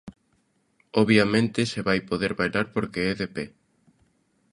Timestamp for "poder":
2.09-2.31